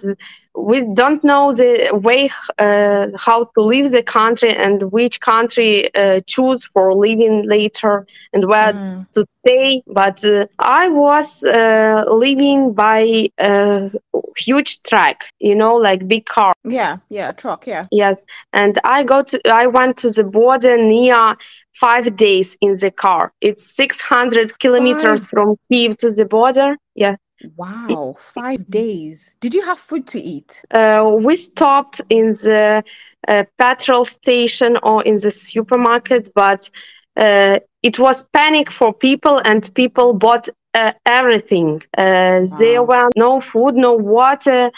we 0.57 0.81
don't 0.93 1.23
know 1.23 1.53
the 1.53 1.89
way 1.93 2.29
uh, 2.57 3.07
how 3.17 3.45
to 3.55 3.61
leave 3.61 3.91
the 3.91 4.03
country 4.03 4.53
and 4.55 4.81
which 4.91 5.19
country 5.21 5.93
uh, 5.95 6.19
choose 6.27 6.63
for 6.73 6.93
living 6.95 7.43
later 7.47 8.05
and 8.33 8.47
where 8.47 8.73
Mm. 8.73 9.05
to 9.13 9.25
stay. 9.45 9.81
But 9.87 10.23
uh, 10.25 10.47
I 10.59 10.89
was 10.89 11.43
uh, 11.43 12.03
living 12.09 12.73
by 12.73 13.29
a 13.39 13.89
huge 14.37 14.81
truck, 14.83 15.23
you 15.39 15.55
know, 15.55 15.75
like 15.75 16.07
big 16.07 16.25
car. 16.25 16.53
yeah 16.63 16.97
yeah 17.09 17.31
truck 17.31 17.65
yeah 17.67 17.85
Yes, 17.91 18.17
and 18.53 18.77
I 18.83 19.03
go 19.03 19.23
to 19.23 19.35
I 19.63 19.67
went 19.67 19.97
to 19.97 20.09
the 20.09 20.23
border 20.23 20.77
near 20.77 21.35
five 21.73 22.15
days 22.15 22.57
in 22.61 22.73
the 22.73 22.91
car. 22.91 23.31
It's 23.41 23.63
six 23.75 24.01
hundred 24.01 24.57
kilometers 24.59 25.23
Five- 25.25 25.29
from 25.29 25.55
Kiev 25.69 25.97
to 25.97 26.11
the 26.11 26.25
border. 26.25 26.75
Yeah. 26.95 27.15
Wow 27.55 28.15
five 28.17 28.69
days 28.69 29.35
did 29.39 29.53
you 29.53 29.63
have 29.63 29.77
food 29.79 30.07
to 30.07 30.19
eat 30.19 30.63
uh, 30.71 31.03
we 31.21 31.35
stopped 31.35 32.01
in 32.09 32.27
the 32.29 32.83
uh, 33.27 33.43
petrol 33.57 34.05
station 34.05 34.77
or 34.83 35.03
in 35.03 35.15
the 35.17 35.31
supermarket, 35.31 36.29
but 36.35 36.69
uh, 37.17 37.59
it 37.83 37.99
was 37.99 38.27
panic 38.33 38.71
for 38.71 38.93
people, 38.93 39.41
and 39.45 39.73
people 39.75 40.13
bought 40.13 40.49
uh, 40.73 40.93
everything. 41.05 41.81
Uh, 41.97 42.41
There 42.57 42.83
were 42.83 43.09
no 43.17 43.39
food, 43.41 43.75
no 43.75 43.93
water, 43.95 44.71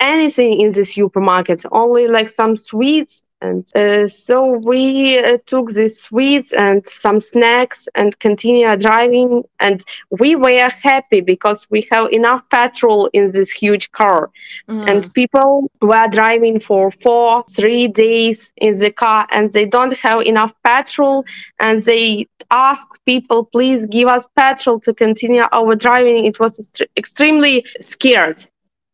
anything 0.00 0.60
in 0.60 0.72
the 0.72 0.84
supermarket, 0.84 1.64
only 1.72 2.08
like 2.08 2.28
some 2.28 2.56
sweets. 2.56 3.23
And 3.44 3.64
uh, 3.76 4.06
so 4.08 4.36
we 4.70 5.18
uh, 5.18 5.36
took 5.46 5.66
these 5.72 6.00
sweets 6.00 6.52
and 6.52 6.86
some 6.86 7.18
snacks 7.20 7.88
and 7.94 8.18
continued 8.18 8.80
driving. 8.80 9.44
And 9.60 9.84
we 10.20 10.34
were 10.34 10.70
happy 10.90 11.20
because 11.20 11.66
we 11.70 11.86
have 11.92 12.06
enough 12.12 12.42
petrol 12.48 13.10
in 13.12 13.24
this 13.36 13.50
huge 13.50 13.86
car. 13.92 14.30
Mm. 14.68 14.88
and 14.90 15.14
people 15.14 15.70
were 15.80 16.08
driving 16.18 16.58
for 16.58 16.90
four 17.04 17.44
three 17.58 17.86
days 17.88 18.52
in 18.56 18.72
the 18.78 18.90
car 18.90 19.26
and 19.30 19.52
they 19.52 19.66
don't 19.66 19.96
have 20.06 20.20
enough 20.22 20.52
petrol. 20.62 21.24
And 21.60 21.82
they 21.82 22.26
ask 22.50 22.86
people 23.04 23.44
please 23.44 23.86
give 23.86 24.08
us 24.08 24.26
petrol 24.36 24.80
to 24.80 24.92
continue 24.94 25.44
our 25.52 25.74
driving. 25.74 26.24
It 26.24 26.38
was 26.40 26.52
extre- 26.58 26.92
extremely 26.96 27.64
scared. 27.80 28.40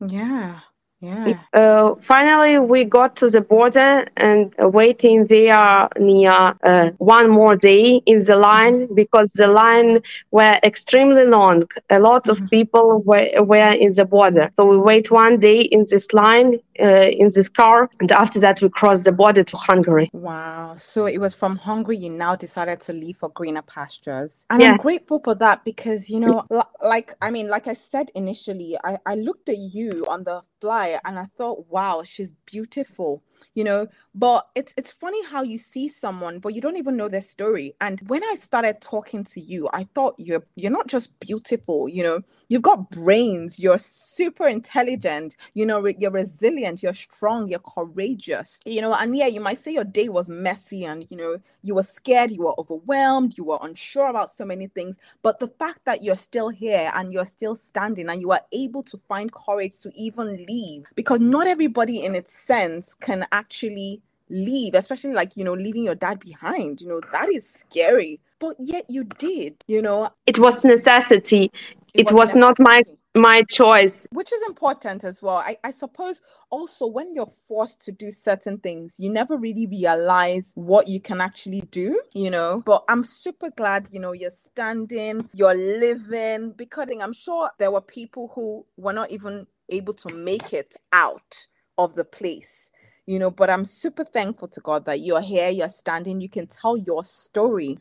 Yeah 0.07 0.61
yeah. 1.01 1.35
Uh, 1.53 1.95
finally 2.01 2.59
we 2.59 2.85
got 2.85 3.17
to 3.17 3.29
the 3.29 3.41
border 3.41 4.07
and 4.17 4.53
waiting 4.59 5.27
there 5.27 5.89
near 5.99 6.31
uh, 6.65 6.91
one 6.99 7.31
more 7.31 7.57
day 7.57 8.01
in 8.07 8.19
the 8.25 8.37
line 8.37 8.89
because 8.95 9.33
the 9.33 9.47
line 9.47 10.01
were 10.31 10.59
extremely 10.63 11.25
long. 11.25 11.65
A 11.91 11.99
lot 11.99 12.29
of 12.29 12.39
Mhm. 12.39 12.51
people 12.51 13.03
were, 13.05 13.29
were 13.43 13.73
in 13.73 13.93
the 13.93 14.05
border. 14.05 14.51
So 14.55 14.65
we 14.67 14.79
wait 14.79 15.11
one 15.11 15.39
day 15.39 15.61
in 15.61 15.87
this 15.91 16.13
line 16.13 16.61
Uh, 16.81 17.11
in 17.11 17.31
this 17.35 17.49
car. 17.49 17.91
And 18.01 18.11
after 18.11 18.41
that, 18.41 18.63
we 18.63 18.71
crossed 18.71 19.05
the 19.05 19.13
border 19.13 19.45
to 19.45 19.57
Hungary. 19.57 20.09
Wow. 20.13 20.77
So 20.79 21.07
it 21.07 21.19
was 21.19 21.35
from 21.35 21.57
Hungary 21.57 21.99
you 21.99 22.09
now 22.09 22.37
decided 22.37 22.81
to 22.83 22.93
leave 22.95 23.19
for 23.19 23.29
greener 23.29 23.63
pastures. 23.63 24.47
And 24.49 24.63
yeah. 24.63 24.71
I'm 24.71 24.77
grateful 24.79 25.21
for 25.23 25.35
that 25.35 25.65
because, 25.65 26.09
you 26.09 26.21
know, 26.21 26.47
like, 26.81 27.13
I 27.21 27.31
mean, 27.31 27.49
like 27.49 27.67
I 27.67 27.75
said 27.75 28.11
initially, 28.15 28.79
I, 28.83 28.97
I 29.05 29.17
looked 29.17 29.49
at 29.51 29.59
you 29.59 30.07
on 30.09 30.25
the 30.25 30.41
flyer 30.61 31.01
and 31.05 31.19
I 31.19 31.27
thought, 31.37 31.67
wow, 31.69 32.03
she's 32.05 32.33
beautiful 32.47 33.23
you 33.55 33.65
know 33.65 33.87
but 34.15 34.49
it's 34.55 34.75
it's 34.77 34.91
funny 34.91 35.25
how 35.27 35.43
you 35.43 35.59
see 35.59 35.89
someone 35.89 36.39
but 36.39 36.55
you 36.55 36.61
don't 36.61 36.77
even 36.77 36.97
know 36.97 37.09
their 37.09 37.21
story. 37.21 37.75
And 37.81 38.01
when 38.07 38.23
i 38.25 38.35
started 38.35 38.81
talking 38.81 39.25
to 39.25 39.41
you 39.41 39.69
i 39.73 39.85
thought 39.95 40.15
you're 40.19 40.45
you're 40.57 40.71
not 40.71 40.87
just 40.87 41.19
beautiful 41.21 41.89
you 41.89 42.03
know 42.03 42.23
you've 42.49 42.63
got 42.63 42.91
brains 42.91 43.59
you're 43.59 43.79
super 43.79 44.47
intelligent 44.47 45.37
you 45.55 45.65
know 45.67 45.85
you're 45.87 46.11
resilient 46.11 46.83
you're 46.83 46.95
strong 46.95 47.49
you're 47.49 47.61
courageous. 47.61 48.61
You 48.65 48.81
know 48.81 48.95
and 48.95 49.17
yeah 49.17 49.27
you 49.27 49.41
might 49.41 49.59
say 49.59 49.73
your 49.73 49.85
day 49.85 50.09
was 50.09 50.29
messy 50.29 50.85
and 50.85 51.07
you 51.11 51.17
know 51.17 51.39
you 51.63 51.75
were 51.75 51.83
scared 51.83 52.31
you 52.31 52.43
were 52.43 52.59
overwhelmed 52.59 53.37
you 53.37 53.45
were 53.45 53.59
unsure 53.63 54.09
about 54.09 54.31
so 54.31 54.45
many 54.45 54.67
things. 54.67 54.99
But 55.23 55.39
the 55.39 55.49
fact 55.49 55.85
that 55.85 56.03
you're 56.03 56.17
still 56.17 56.49
here 56.49 56.91
and 56.95 57.13
you're 57.13 57.25
still 57.25 57.55
standing 57.57 58.09
and 58.09 58.21
you 58.21 58.31
are 58.33 58.43
able 58.53 58.83
to 58.85 58.97
find 58.97 59.33
courage 59.33 59.79
to 59.81 59.93
even 59.95 60.45
leave 60.49 60.85
because 60.95 61.21
not 61.21 61.47
everybody 61.47 62.03
in 62.03 62.15
its 62.15 62.35
sense 62.35 62.95
can 62.95 63.27
actually 63.33 64.03
leave, 64.29 64.75
especially 64.75 65.13
like, 65.13 65.37
you 65.37 65.45
know, 65.45 65.55
leaving 65.55 65.85
your 65.85 65.95
dad 65.95 66.21
behind. 66.21 66.81
You 66.81 66.89
know, 66.89 67.01
that 67.13 67.29
is 67.29 67.49
scary. 67.49 68.21
But 68.39 68.57
yet 68.59 68.87
you 68.89 69.05
did, 69.05 69.63
you 69.67 69.83
know. 69.83 70.11
It 70.27 70.39
was 70.39 70.65
necessity. 70.65 71.51
It, 71.93 72.09
it 72.09 72.13
was, 72.13 72.31
was 72.31 72.35
not 72.35 72.59
my 72.59 72.83
my 73.15 73.43
choice. 73.51 74.07
Which 74.13 74.33
is 74.33 74.41
important 74.47 75.03
as 75.03 75.21
well. 75.21 75.37
I, 75.37 75.57
I 75.65 75.73
suppose 75.73 76.21
also 76.49 76.87
when 76.87 77.13
you're 77.15 77.33
forced 77.49 77.83
to 77.83 77.93
do 77.93 78.13
certain 78.13 78.59
things, 78.59 78.97
you 79.01 79.11
never 79.11 79.37
really 79.37 79.67
realize 79.67 80.53
what 80.55 80.87
you 80.87 81.01
can 81.01 81.21
actually 81.21 81.63
do, 81.73 82.01
you 82.15 82.31
know. 82.31 82.63
But 82.65 82.85
I'm 82.89 83.03
super 83.03 83.51
glad, 83.51 83.89
you 83.91 83.99
know, 83.99 84.13
you're 84.13 84.31
standing, 84.31 85.29
you're 85.35 85.57
living, 85.57 86.53
because 86.53 86.89
I'm 87.03 87.13
sure 87.13 87.51
there 87.59 87.73
were 87.73 87.81
people 87.81 88.31
who 88.35 88.65
were 88.77 88.93
not 88.93 89.11
even 89.11 89.49
able 89.69 89.95
to 89.95 90.15
make 90.15 90.53
it 90.53 90.77
out 90.93 91.47
of 91.79 91.95
the 91.97 92.05
place 92.05 92.71
you 93.11 93.19
know 93.19 93.31
but 93.31 93.51
i'm 93.51 93.65
super 93.65 94.05
thankful 94.05 94.47
to 94.47 94.61
god 94.61 94.85
that 94.85 95.01
you're 95.01 95.21
here 95.21 95.49
you're 95.49 95.69
standing. 95.69 96.21
You 96.21 96.29
can 96.29 96.47
tell 96.47 96.77
your 96.77 97.03
story 97.03 97.77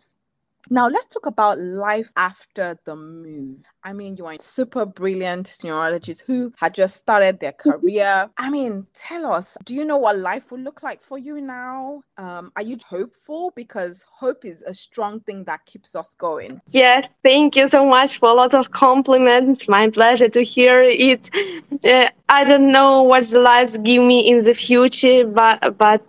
now 0.69 0.87
let's 0.87 1.07
talk 1.07 1.25
about 1.25 1.59
life 1.59 2.11
after 2.15 2.77
the 2.85 2.95
move. 2.95 3.63
I 3.83 3.93
mean, 3.93 4.17
you 4.17 4.25
are 4.25 4.33
a 4.33 4.39
super 4.39 4.85
brilliant 4.85 5.57
neurologist 5.63 6.23
who 6.27 6.53
had 6.57 6.75
just 6.75 6.97
started 6.97 7.39
their 7.39 7.53
career. 7.53 8.29
I 8.37 8.49
mean, 8.49 8.87
tell 8.93 9.31
us, 9.31 9.57
do 9.63 9.73
you 9.73 9.85
know 9.85 9.97
what 9.97 10.17
life 10.17 10.51
will 10.51 10.59
look 10.59 10.83
like 10.83 11.01
for 11.01 11.17
you 11.17 11.39
now? 11.39 12.03
Um, 12.17 12.51
are 12.55 12.61
you 12.61 12.77
hopeful? 12.85 13.51
Because 13.55 14.05
hope 14.11 14.43
is 14.43 14.61
a 14.63 14.73
strong 14.73 15.21
thing 15.21 15.45
that 15.45 15.65
keeps 15.65 15.95
us 15.95 16.13
going. 16.13 16.61
Yeah, 16.67 17.07
thank 17.23 17.55
you 17.55 17.67
so 17.67 17.85
much 17.85 18.19
for 18.19 18.29
a 18.29 18.33
lot 18.33 18.53
of 18.53 18.71
compliments. 18.71 19.69
My 19.69 19.89
pleasure 19.89 20.29
to 20.29 20.43
hear 20.43 20.83
it. 20.83 21.29
Uh, 21.85 22.09
I 22.27 22.43
don't 22.43 22.71
know 22.71 23.03
what 23.03 23.23
the 23.25 23.39
lives 23.39 23.77
give 23.77 24.03
me 24.03 24.29
in 24.29 24.43
the 24.43 24.53
future, 24.53 25.25
but 25.25 25.77
but. 25.77 26.05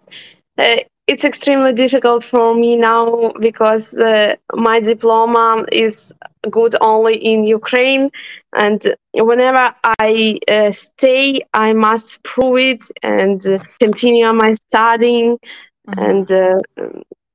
Uh, 0.59 0.79
it's 1.11 1.25
extremely 1.25 1.73
difficult 1.73 2.23
for 2.25 2.55
me 2.55 2.77
now 2.77 3.33
because 3.41 3.99
uh, 3.99 4.37
my 4.55 4.79
diploma 4.79 5.65
is 5.73 6.15
good 6.51 6.75
only 6.81 7.17
in 7.17 7.43
Ukraine, 7.45 8.11
and 8.57 8.81
whenever 9.13 9.75
I 9.99 10.39
uh, 10.49 10.71
stay, 10.71 11.41
I 11.53 11.73
must 11.73 12.23
prove 12.23 12.59
it 12.59 12.83
and 13.03 13.41
continue 13.81 14.33
my 14.33 14.53
studying. 14.53 15.39
Mm-hmm. 15.89 16.03
And 16.09 16.27
uh, 16.31 16.59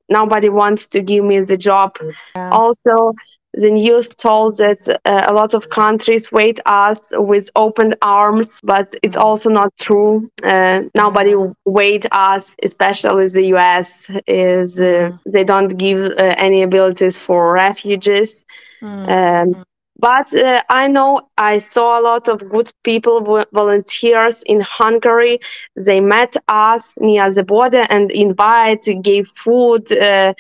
nobody 0.10 0.50
wants 0.50 0.88
to 0.94 1.01
give 1.01 1.24
me 1.25 1.41
the 1.41 1.58
job. 1.58 1.98
Yeah. 2.36 2.50
Also, 2.51 3.13
the 3.57 3.71
news 3.71 4.09
told 4.09 4.57
that 4.57 4.88
uh, 5.05 5.24
a 5.27 5.33
lot 5.33 5.53
of 5.53 5.69
countries 5.69 6.31
wait 6.31 6.59
us 6.65 7.12
with 7.13 7.50
open 7.55 7.95
arms, 8.01 8.59
but 8.63 8.93
it's 9.01 9.15
mm-hmm. 9.15 9.25
also 9.25 9.50
not 9.50 9.74
true. 9.79 10.29
Uh, 10.43 10.81
nobody 10.95 11.35
wait 11.65 12.05
us, 12.12 12.55
especially 12.63 13.27
the 13.27 13.45
U.S. 13.55 14.09
is 14.27 14.79
uh, 14.79 14.83
mm-hmm. 14.83 15.31
they 15.31 15.43
don't 15.43 15.77
give 15.77 16.03
uh, 16.03 16.35
any 16.38 16.63
abilities 16.63 17.17
for 17.17 17.53
refugees. 17.53 18.45
Mm. 18.81 19.55
Um, 19.55 19.65
but 19.97 20.35
uh, 20.35 20.62
I 20.69 20.88
know 20.88 21.29
I 21.38 21.59
saw 21.59 22.00
a 22.00 22.01
lot 22.01 22.27
of 22.27 22.50
good 22.50 22.69
people, 22.83 23.45
volunteers 23.53 24.43
in 24.43 24.59
Hungary. 24.59 25.39
They 25.77 26.01
met 26.01 26.35
us 26.50 26.93
near 27.00 27.31
the 27.31 27.43
border 27.43 27.85
and 27.89 28.12
invite, 28.12 28.85
gave 29.01 29.27
food, 29.29 29.89
uh, 29.93 30.33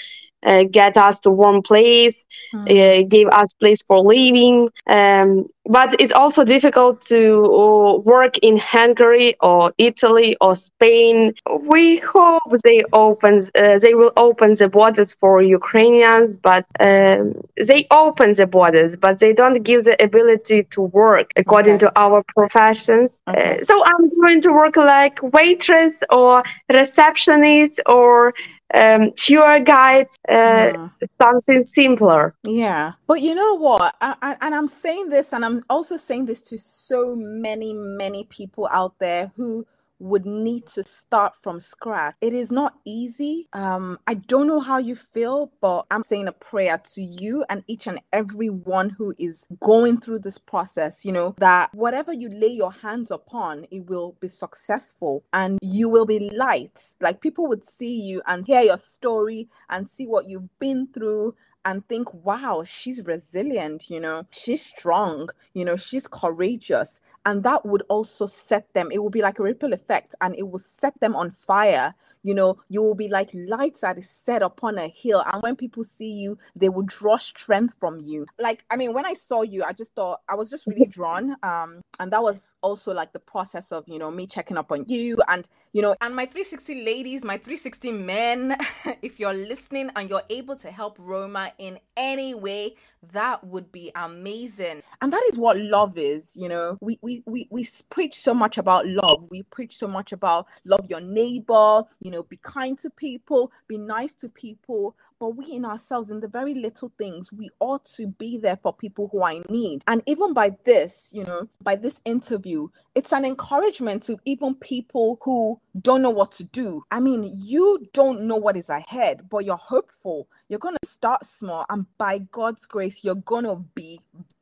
uh, 0.45 0.63
get 0.63 0.95
us 0.97 1.19
to 1.19 1.29
warm 1.29 1.61
place, 1.61 2.25
mm. 2.53 2.63
uh, 2.63 3.07
gave 3.07 3.27
us 3.29 3.53
place 3.53 3.81
for 3.87 3.99
living. 3.99 4.69
Um, 4.87 5.47
but 5.67 5.99
it's 5.99 6.11
also 6.11 6.43
difficult 6.43 7.01
to 7.01 7.43
uh, 7.43 7.97
work 7.97 8.37
in 8.39 8.57
Hungary 8.57 9.35
or 9.41 9.73
Italy 9.79 10.37
or 10.39 10.55
Spain. 10.55 11.33
We 11.61 11.97
hope 11.97 12.43
they 12.63 12.83
open, 12.93 13.41
uh, 13.55 13.79
they 13.79 13.95
will 13.95 14.13
open 14.15 14.53
the 14.53 14.69
borders 14.69 15.13
for 15.13 15.41
Ukrainians, 15.41 16.35
but 16.35 16.65
um, 16.79 17.33
they 17.57 17.87
open 17.89 18.33
the 18.33 18.45
borders, 18.45 18.95
but 18.95 19.19
they 19.19 19.33
don't 19.33 19.63
give 19.63 19.85
the 19.85 20.01
ability 20.03 20.63
to 20.63 20.81
work 20.81 21.31
according 21.35 21.75
okay. 21.75 21.87
to 21.87 21.99
our 21.99 22.23
professions. 22.37 23.11
Okay. 23.27 23.59
so 23.63 23.83
I'm 23.83 24.09
going 24.21 24.41
to 24.41 24.51
work 24.51 24.75
like 24.77 25.17
waitress 25.33 25.99
or 26.11 26.43
receptionist 26.71 27.79
or 27.87 28.33
um, 28.75 29.11
tour 29.13 29.59
guide, 29.59 30.07
uh, 30.29 30.71
yeah. 30.73 30.89
something 31.21 31.65
simpler. 31.65 32.35
Yeah. 32.43 32.93
But 33.07 33.21
you 33.21 33.35
know 33.35 33.55
what? 33.55 33.95
I, 34.01 34.15
I, 34.21 34.37
and 34.41 34.53
I'm 34.53 34.67
saying 34.67 35.09
this, 35.09 35.33
and 35.33 35.45
I'm 35.45 35.63
also 35.69 35.97
saying 35.97 36.25
this 36.25 36.41
to 36.41 36.57
so 36.57 37.15
many, 37.15 37.73
many 37.73 38.25
people 38.25 38.67
out 38.71 38.93
there 38.99 39.31
who 39.35 39.65
would 39.99 40.25
need 40.25 40.67
to 40.67 40.83
start 40.83 41.33
from 41.41 41.59
scratch. 41.59 42.15
It 42.21 42.33
is 42.33 42.51
not 42.51 42.75
easy. 42.85 43.47
Um, 43.53 43.99
I 44.07 44.15
don't 44.15 44.47
know 44.47 44.59
how 44.59 44.77
you 44.77 44.95
feel, 44.95 45.51
but 45.61 45.85
I'm 45.91 46.03
saying 46.03 46.27
a 46.27 46.31
prayer 46.31 46.81
to 46.95 47.01
you 47.01 47.45
and 47.49 47.63
each 47.67 47.87
and 47.87 47.99
every 48.13 48.49
one 48.49 48.89
who 48.91 49.13
is 49.17 49.47
going 49.61 49.99
through 50.01 50.19
this 50.19 50.37
process, 50.37 51.05
you 51.05 51.11
know, 51.11 51.35
that 51.39 51.73
whatever 51.73 52.13
you 52.13 52.29
lay 52.29 52.49
your 52.49 52.71
hands 52.71 53.11
upon, 53.11 53.65
it 53.71 53.85
will 53.87 54.15
be 54.19 54.27
successful 54.27 55.23
and 55.33 55.59
you 55.61 55.89
will 55.89 56.05
be 56.05 56.29
light. 56.31 56.95
Like 56.99 57.21
people 57.21 57.47
would 57.47 57.63
see 57.63 57.99
you 58.01 58.21
and 58.27 58.45
hear 58.45 58.61
your 58.61 58.77
story 58.77 59.47
and 59.69 59.87
see 59.87 60.07
what 60.07 60.29
you've 60.29 60.59
been 60.59 60.87
through 60.93 61.35
and 61.65 61.87
think, 61.87 62.13
wow, 62.13 62.63
she's 62.65 63.01
resilient, 63.05 63.89
you 63.89 63.99
know, 63.99 64.25
she's 64.31 64.63
strong, 64.63 65.29
you 65.53 65.65
know, 65.65 65.75
she's 65.75 66.07
courageous 66.07 66.99
and 67.25 67.43
that 67.43 67.65
would 67.65 67.83
also 67.89 68.27
set 68.27 68.71
them 68.73 68.91
it 68.91 69.01
will 69.01 69.09
be 69.09 69.21
like 69.21 69.39
a 69.39 69.43
ripple 69.43 69.73
effect 69.73 70.15
and 70.21 70.35
it 70.35 70.47
will 70.47 70.59
set 70.59 70.99
them 70.99 71.15
on 71.15 71.31
fire. 71.31 71.93
You 72.23 72.33
know 72.33 72.57
you 72.69 72.81
will 72.81 72.95
be 72.95 73.07
like 73.07 73.29
lights 73.33 73.81
that 73.81 73.97
is 73.99 74.09
set 74.09 74.41
upon 74.41 74.79
a 74.79 74.87
hill 74.87 75.23
and 75.31 75.43
when 75.43 75.55
people 75.55 75.83
see 75.83 76.11
you 76.11 76.37
they 76.55 76.69
will 76.69 76.83
draw 76.83 77.17
strength 77.17 77.75
from 77.79 77.99
you. 77.99 78.25
Like 78.39 78.65
i 78.71 78.75
mean 78.75 78.93
when 78.93 79.05
i 79.05 79.13
saw 79.13 79.41
you 79.41 79.63
i 79.63 79.73
just 79.73 79.93
thought 79.93 80.21
i 80.27 80.35
was 80.35 80.49
just 80.49 80.65
really 80.65 80.85
drawn 80.85 81.35
um 81.43 81.81
and 81.99 82.11
that 82.11 82.23
was 82.23 82.55
also 82.61 82.93
like 82.93 83.13
the 83.13 83.19
process 83.19 83.71
of 83.71 83.87
you 83.87 83.99
know 83.99 84.09
me 84.09 84.25
checking 84.27 84.57
up 84.57 84.71
on 84.71 84.85
you 84.87 85.17
and 85.27 85.47
you 85.75 85.81
know 85.81 85.93
and 85.99 86.15
my 86.15 86.25
360 86.25 86.85
ladies 86.85 87.25
my 87.25 87.35
360 87.35 87.91
men 87.91 88.55
if 89.01 89.19
you're 89.19 89.33
listening 89.33 89.89
and 89.97 90.09
you're 90.09 90.21
able 90.29 90.55
to 90.55 90.71
help 90.71 90.95
roma 90.97 91.51
in 91.57 91.77
any 91.97 92.33
way 92.33 92.73
that 93.11 93.43
would 93.43 93.71
be 93.71 93.91
amazing. 93.95 94.81
And 95.01 95.11
that 95.11 95.23
is 95.31 95.37
what 95.37 95.57
love 95.57 95.97
is 95.97 96.31
you 96.35 96.49
know. 96.49 96.77
We 96.81 96.99
we 97.01 97.23
we, 97.25 97.47
we 97.49 97.67
preach 97.89 98.19
so 98.19 98.33
much 98.33 98.57
about 98.57 98.87
love. 98.87 99.25
We 99.29 99.43
preach 99.43 99.77
so 99.77 99.87
much 99.87 100.11
about 100.11 100.47
love 100.63 100.85
your 100.89 101.01
neighbor 101.01 101.83
you 101.99 102.11
know 102.11 102.23
be 102.23 102.37
kind 102.37 102.77
to 102.79 102.89
people 102.89 103.51
be 103.67 103.77
nice 103.77 104.13
to 104.13 104.29
people 104.29 104.95
but 105.19 105.29
we 105.29 105.45
in 105.51 105.65
ourselves 105.65 106.09
in 106.09 106.19
the 106.19 106.27
very 106.27 106.53
little 106.53 106.91
things 106.97 107.31
we 107.31 107.49
ought 107.59 107.85
to 107.85 108.07
be 108.07 108.37
there 108.37 108.57
for 108.57 108.73
people 108.73 109.07
who 109.11 109.21
are 109.21 109.31
in 109.31 109.43
need 109.49 109.83
and 109.87 110.01
even 110.05 110.33
by 110.33 110.55
this 110.63 111.11
you 111.13 111.23
know 111.23 111.47
by 111.61 111.75
this 111.75 112.01
interview 112.05 112.67
it's 112.93 113.13
an 113.13 113.25
encouragement 113.25 114.03
to 114.03 114.17
even 114.25 114.55
people 114.55 115.17
who 115.21 115.59
don't 115.81 116.01
know 116.01 116.09
what 116.09 116.31
to 116.31 116.43
do 116.43 116.83
i 116.91 116.99
mean 116.99 117.29
you 117.41 117.85
don't 117.93 118.21
know 118.21 118.35
what 118.35 118.57
is 118.57 118.69
ahead 118.69 119.27
but 119.29 119.45
you're 119.45 119.55
hopeful 119.55 120.27
you're 120.49 120.59
going 120.59 120.77
to 120.81 120.89
start 120.89 121.25
small 121.25 121.65
and 121.69 121.85
by 121.97 122.17
god's 122.31 122.65
grace 122.65 123.03
you're 123.03 123.15
going 123.15 123.45
to 123.45 123.55
be 123.75 123.99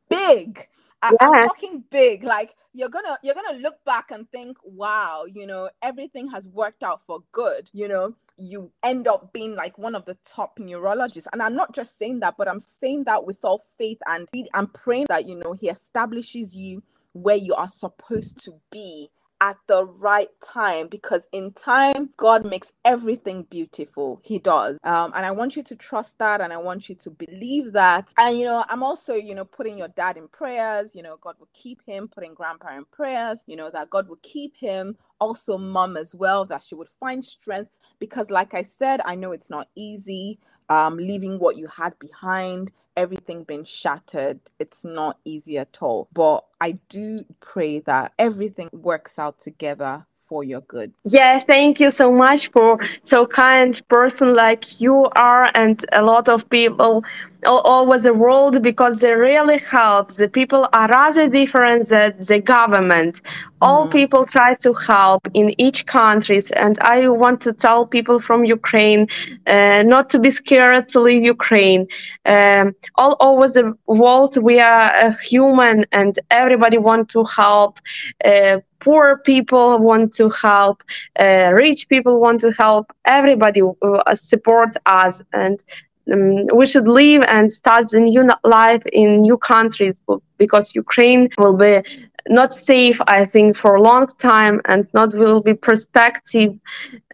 big 0.10 0.68
I, 1.04 1.12
yeah. 1.20 1.30
I'm 1.30 1.48
talking 1.50 1.84
big. 1.90 2.24
Like 2.24 2.56
you're 2.74 2.90
gonna 2.90 3.18
you're 3.22 3.36
gonna 3.36 3.60
look 3.60 3.84
back 3.84 4.12
and 4.12 4.30
think, 4.32 4.58
wow, 4.64 5.26
you 5.32 5.46
know, 5.46 5.70
everything 5.82 6.32
has 6.32 6.48
worked 6.48 6.82
out 6.82 7.02
for 7.06 7.22
good. 7.34 7.70
You 7.74 7.90
know, 7.90 8.16
you 8.38 8.72
end 8.84 9.08
up 9.08 9.32
being 9.34 9.56
like 9.56 9.78
one 9.78 9.96
of 9.96 10.06
the 10.06 10.18
top 10.26 10.58
neurologists. 10.60 11.30
And 11.32 11.42
I'm 11.42 11.56
not 11.56 11.74
just 11.74 11.98
saying 11.98 12.22
that, 12.22 12.36
but 12.38 12.50
I'm 12.50 12.60
saying 12.60 13.06
that 13.06 13.26
with 13.26 13.44
all 13.44 13.64
faith 13.78 14.00
and 14.08 14.28
I'm 14.54 14.68
praying 14.68 15.08
that 15.10 15.28
you 15.28 15.36
know 15.36 15.54
he 15.54 15.70
establishes 15.70 16.56
you 16.56 16.84
where 17.14 17.36
you 17.36 17.54
are 17.54 17.70
supposed 17.70 18.44
to 18.46 18.60
be 18.72 19.10
at 19.44 19.58
the 19.68 19.86
right 19.86 20.30
time 20.42 20.88
because 20.88 21.28
in 21.34 21.52
time 21.52 22.10
god 22.16 22.46
makes 22.46 22.72
everything 22.86 23.44
beautiful. 23.50 24.22
He 24.24 24.40
does. 24.40 24.78
Um, 24.86 25.12
and 25.14 25.26
i 25.26 25.32
want 25.32 25.58
you 25.58 25.64
to 25.64 25.76
trust 25.76 26.18
that 26.20 26.40
and 26.40 26.54
i 26.54 26.58
want 26.58 26.88
you 26.88 26.96
to 26.96 27.10
believe 27.10 27.74
that. 27.74 28.14
And 28.18 28.40
you 28.40 28.46
know 28.46 28.64
i'm 28.70 28.84
also 28.84 29.16
you 29.16 29.36
know 29.36 29.44
putting 29.44 29.78
your 29.78 29.90
dad 29.90 30.16
in 30.16 30.30
prayers. 30.30 30.96
You 30.96 31.04
know 31.04 31.18
god 31.20 31.36
will 31.40 31.50
keep 31.54 31.82
him 31.86 32.08
putting 32.08 32.34
grandpa 32.34 32.78
in 32.78 32.86
prayers. 32.86 33.40
You 33.46 33.58
know 33.58 33.70
that 33.70 33.90
god 33.90 34.08
will 34.08 34.20
keep 34.24 34.56
him. 34.56 34.96
Also 35.20 35.58
mom 35.58 35.98
as 35.98 36.16
well 36.16 36.46
that 36.46 36.64
she 36.64 36.76
would 36.76 36.90
find 37.00 37.24
strength 37.24 37.72
because 38.00 38.32
like 38.32 38.54
i 38.54 38.64
said 38.64 39.02
i 39.06 39.16
know 39.16 39.32
it's 39.32 39.50
not 39.50 39.68
easy 39.76 40.40
um, 40.70 40.98
leaving 40.98 41.40
what 41.40 41.58
you 41.58 41.68
had 41.68 41.98
behind 42.00 42.72
everything 42.96 43.44
been 43.44 43.66
shattered. 43.66 44.40
It's 44.60 44.84
not 44.84 45.20
easy 45.26 45.58
at 45.58 45.78
all. 45.82 46.08
But 46.14 46.46
I 46.62 46.80
do 46.90 47.20
pray 47.40 47.80
that 47.82 48.14
everything 48.18 48.70
works 48.72 49.20
out 49.20 49.40
together 49.40 50.06
for 50.34 50.44
your 50.44 50.62
good. 50.62 50.92
Yeah, 51.06 51.40
thank 51.54 51.80
you 51.80 51.92
so 51.92 52.12
much 52.12 52.42
for 52.56 52.80
so 53.04 53.28
kind 53.28 53.74
person 53.88 54.34
like 54.34 54.82
you 54.82 54.96
are 55.32 55.46
and 55.54 55.78
a 55.92 56.02
lot 56.02 56.28
of 56.28 56.50
people 56.50 57.04
all, 57.46 57.62
over 57.80 58.00
the 58.00 58.14
world 58.14 58.64
because 58.64 59.00
they 59.02 59.14
really 59.14 59.60
help. 59.60 60.06
The 60.22 60.28
people 60.28 60.68
are 60.74 60.88
rather 60.88 61.28
different 61.30 61.90
than 61.90 62.14
the 62.18 62.40
government. 62.40 63.22
All 63.62 63.84
mm-hmm. 63.84 64.00
people 64.00 64.26
try 64.26 64.56
to 64.66 64.74
help 64.74 65.22
in 65.34 65.48
each 65.66 65.86
countries, 65.86 66.52
and 66.52 66.76
I 66.80 67.08
want 67.24 67.40
to 67.42 67.54
tell 67.54 67.86
people 67.86 68.20
from 68.20 68.40
Ukraine 68.46 69.08
uh, 69.48 69.84
not 69.94 70.10
to 70.12 70.18
be 70.20 70.32
scared 70.32 70.90
to 70.90 71.00
leave 71.08 71.24
Ukraine. 71.24 71.88
Um, 72.26 72.76
all 72.96 73.16
over 73.30 73.48
the 73.48 73.66
world, 74.02 74.32
we 74.50 74.60
are 74.60 74.90
a 75.08 75.10
human, 75.32 75.86
and 75.92 76.14
everybody 76.42 76.78
want 76.78 77.10
to 77.10 77.24
help. 77.24 77.80
Uh, 78.26 78.60
poor 78.84 79.18
people 79.18 79.80
want 79.80 80.14
to 80.16 80.30
help, 80.30 80.84
uh, 81.20 81.52
rich 81.54 81.88
people 81.90 82.20
want 82.20 82.40
to 82.42 82.52
help. 82.52 82.92
Everybody 83.06 83.62
uh, 83.62 84.16
supports 84.16 84.76
us, 84.86 85.22
and 85.34 85.64
um, 86.12 86.48
we 86.54 86.66
should 86.66 86.88
live 86.88 87.24
and 87.28 87.52
start 87.52 87.94
a 87.94 88.00
new 88.00 88.30
life 88.44 88.84
in 88.92 89.22
new 89.22 89.38
countries 89.38 90.02
because 90.38 90.76
Ukraine 90.76 91.30
will 91.38 91.56
be 91.56 91.82
not 92.30 92.54
safe, 92.54 93.00
I 93.08 93.26
think, 93.26 93.56
for 93.56 93.76
a 93.76 93.82
long 93.82 94.08
time 94.20 94.62
and 94.66 94.88
not 94.94 95.14
will 95.14 95.42
be 95.42 95.54
perspective 95.54 96.58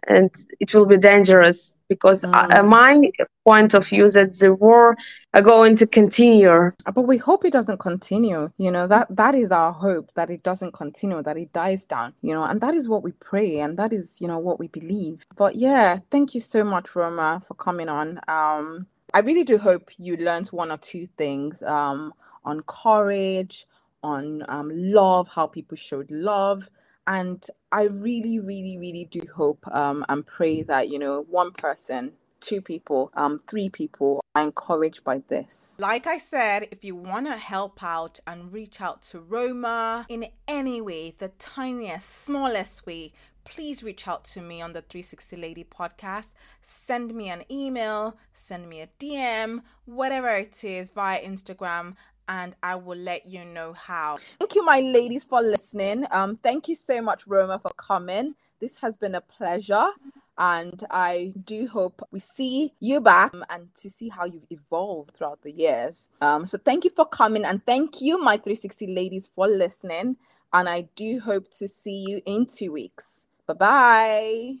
and 0.06 0.30
it 0.60 0.74
will 0.74 0.86
be 0.86 0.96
dangerous 0.96 1.74
because 1.88 2.22
uh, 2.24 2.28
mm. 2.28 2.54
uh, 2.54 2.62
my 2.62 3.10
point 3.44 3.74
of 3.74 3.86
view 3.86 4.08
that 4.10 4.38
the 4.38 4.54
war 4.54 4.96
are 5.34 5.42
going 5.42 5.76
to 5.76 5.86
continue. 5.86 6.70
But 6.94 7.02
we 7.02 7.18
hope 7.18 7.44
it 7.44 7.52
doesn't 7.52 7.78
continue 7.78 8.50
you 8.56 8.70
know 8.70 8.86
that 8.86 9.08
that 9.14 9.34
is 9.34 9.50
our 9.50 9.72
hope 9.72 10.12
that 10.14 10.30
it 10.30 10.42
doesn't 10.42 10.72
continue 10.72 11.22
that 11.22 11.36
it 11.36 11.52
dies 11.52 11.84
down 11.84 12.14
you 12.22 12.32
know 12.32 12.44
and 12.44 12.60
that 12.60 12.74
is 12.74 12.88
what 12.88 13.02
we 13.02 13.12
pray 13.12 13.58
and 13.58 13.76
that 13.78 13.92
is 13.92 14.20
you 14.20 14.28
know 14.28 14.38
what 14.38 14.58
we 14.58 14.68
believe. 14.68 15.26
But 15.36 15.56
yeah 15.56 15.98
thank 16.10 16.34
you 16.34 16.40
so 16.40 16.64
much 16.64 16.94
roma 16.94 17.42
for 17.46 17.54
coming 17.54 17.88
on. 17.88 18.20
Um 18.28 18.86
i 19.12 19.18
really 19.18 19.44
do 19.44 19.58
hope 19.58 19.90
you 19.98 20.16
learned 20.16 20.46
one 20.48 20.70
or 20.70 20.78
two 20.78 21.06
things 21.18 21.62
um 21.64 22.14
on 22.44 22.62
courage 22.62 23.66
on 24.02 24.44
um, 24.48 24.70
love 24.72 25.28
how 25.28 25.46
people 25.46 25.76
showed 25.76 26.10
love 26.10 26.68
and 27.06 27.44
I 27.72 27.82
really, 27.84 28.38
really, 28.38 28.78
really 28.78 29.08
do 29.10 29.20
hope 29.34 29.66
um, 29.72 30.04
and 30.08 30.24
pray 30.24 30.62
that, 30.62 30.90
you 30.90 30.98
know, 30.98 31.26
one 31.28 31.50
person, 31.50 32.12
two 32.40 32.60
people, 32.60 33.10
um, 33.14 33.40
three 33.48 33.68
people 33.68 34.20
are 34.34 34.42
encouraged 34.44 35.02
by 35.02 35.22
this. 35.28 35.76
Like 35.78 36.06
I 36.06 36.18
said, 36.18 36.68
if 36.70 36.84
you 36.84 36.94
want 36.94 37.26
to 37.26 37.36
help 37.36 37.82
out 37.82 38.20
and 38.26 38.52
reach 38.52 38.80
out 38.80 39.02
to 39.10 39.20
Roma 39.20 40.06
in 40.08 40.26
any 40.46 40.80
way, 40.80 41.12
the 41.18 41.30
tiniest, 41.38 42.08
smallest 42.08 42.86
way, 42.86 43.12
please 43.44 43.82
reach 43.82 44.06
out 44.06 44.24
to 44.24 44.40
me 44.40 44.60
on 44.62 44.72
the 44.72 44.82
360 44.82 45.36
Lady 45.36 45.64
podcast. 45.64 46.32
Send 46.60 47.14
me 47.14 47.28
an 47.28 47.42
email, 47.50 48.16
send 48.32 48.68
me 48.68 48.80
a 48.82 48.88
DM, 49.00 49.62
whatever 49.84 50.28
it 50.28 50.62
is 50.62 50.90
via 50.90 51.20
Instagram 51.20 51.96
and 52.30 52.54
I 52.62 52.76
will 52.76 52.96
let 52.96 53.26
you 53.26 53.44
know 53.44 53.74
how. 53.74 54.18
Thank 54.38 54.54
you, 54.54 54.64
my 54.64 54.80
ladies, 54.80 55.24
for 55.24 55.42
listening. 55.42 56.06
Um, 56.12 56.36
thank 56.36 56.68
you 56.68 56.76
so 56.76 57.02
much, 57.02 57.26
Roma, 57.26 57.58
for 57.58 57.72
coming. 57.76 58.36
This 58.60 58.76
has 58.78 58.96
been 58.96 59.16
a 59.16 59.20
pleasure. 59.20 59.88
And 60.38 60.86
I 60.90 61.34
do 61.44 61.66
hope 61.66 62.00
we 62.12 62.20
see 62.20 62.72
you 62.80 63.00
back 63.02 63.34
um, 63.34 63.44
and 63.50 63.68
to 63.82 63.90
see 63.90 64.08
how 64.08 64.24
you've 64.24 64.46
evolved 64.48 65.14
throughout 65.14 65.42
the 65.42 65.52
years. 65.52 66.08
Um, 66.22 66.46
so 66.46 66.56
thank 66.56 66.84
you 66.84 66.90
for 66.96 67.04
coming 67.04 67.44
and 67.44 67.66
thank 67.66 68.00
you, 68.00 68.16
my 68.16 68.36
360 68.36 68.86
ladies, 68.86 69.28
for 69.28 69.46
listening. 69.46 70.16
And 70.52 70.68
I 70.68 70.88
do 70.96 71.20
hope 71.20 71.48
to 71.58 71.68
see 71.68 72.06
you 72.08 72.22
in 72.24 72.46
two 72.46 72.72
weeks. 72.72 73.26
Bye 73.46 73.54
bye. 73.54 74.54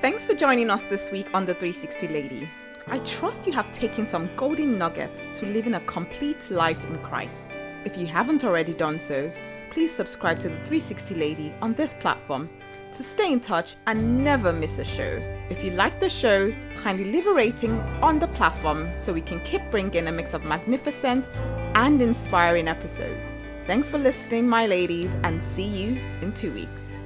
Thanks 0.00 0.24
for 0.24 0.34
joining 0.34 0.68
us 0.68 0.82
this 0.84 1.12
week 1.12 1.28
on 1.32 1.46
the 1.46 1.54
360 1.54 2.08
Lady. 2.08 2.50
I 2.88 2.98
trust 3.00 3.46
you 3.46 3.52
have 3.52 3.70
taken 3.72 4.06
some 4.06 4.30
golden 4.36 4.76
nuggets 4.76 5.26
to 5.38 5.46
living 5.46 5.74
a 5.74 5.80
complete 5.80 6.50
life 6.50 6.82
in 6.84 6.98
Christ. 6.98 7.58
If 7.84 7.96
you 7.96 8.06
haven't 8.06 8.44
already 8.44 8.74
done 8.74 8.98
so, 8.98 9.32
please 9.70 9.94
subscribe 9.94 10.40
to 10.40 10.48
the 10.48 10.56
360 10.64 11.14
Lady 11.14 11.54
on 11.62 11.74
this 11.74 11.94
platform 11.94 12.50
to 12.92 13.02
stay 13.02 13.32
in 13.32 13.40
touch 13.40 13.76
and 13.86 14.22
never 14.22 14.52
miss 14.52 14.78
a 14.78 14.84
show. 14.84 15.22
If 15.48 15.64
you 15.64 15.70
like 15.70 16.00
the 16.00 16.10
show, 16.10 16.54
kindly 16.76 17.10
leave 17.10 17.26
a 17.26 17.32
rating 17.32 17.72
on 18.02 18.18
the 18.18 18.28
platform 18.28 18.94
so 18.94 19.12
we 19.12 19.22
can 19.22 19.40
keep 19.44 19.62
bringing 19.70 20.08
a 20.08 20.12
mix 20.12 20.34
of 20.34 20.44
magnificent 20.44 21.28
and 21.74 22.02
inspiring 22.02 22.68
episodes. 22.68 23.30
Thanks 23.66 23.88
for 23.88 23.98
listening, 23.98 24.48
my 24.48 24.66
ladies, 24.66 25.10
and 25.22 25.42
see 25.42 25.66
you 25.66 26.00
in 26.20 26.34
two 26.34 26.52
weeks. 26.52 27.01